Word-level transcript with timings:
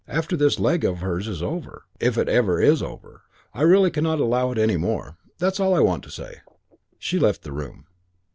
After 0.07 0.35
this 0.35 0.59
leg 0.59 0.83
of 0.83 1.01
hers 1.01 1.27
is 1.27 1.43
over, 1.43 1.85
if 1.99 2.17
it 2.17 2.27
ever 2.27 2.59
is 2.59 2.81
over, 2.81 3.21
I 3.53 3.61
really 3.61 3.91
cannot 3.91 4.19
allow 4.19 4.49
it 4.49 4.57
any 4.57 4.75
more. 4.75 5.17
That's 5.37 5.59
all 5.59 5.75
I 5.75 5.79
wanted 5.81 6.07
to 6.09 6.15
say." 6.15 6.37
She 6.97 7.19
left 7.19 7.43
the 7.43 7.51
room. 7.51 7.85